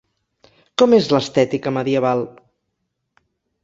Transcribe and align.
Com 0.83 0.95
és 0.99 1.11
l'estètica 1.13 1.77
medieval? 1.79 2.27